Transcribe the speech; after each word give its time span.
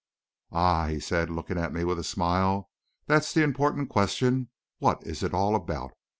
"Ah!" 0.51 0.87
he 0.87 0.99
said, 0.99 1.29
looking 1.29 1.59
at 1.59 1.71
me 1.71 1.83
with 1.83 1.99
a 1.99 2.03
smile. 2.03 2.71
"That 3.05 3.21
is 3.21 3.33
the 3.33 3.43
important 3.43 3.89
question 3.91 4.49
what 4.79 5.05
is 5.05 5.21
it 5.21 5.31
all 5.31 5.55
about! 5.55 5.91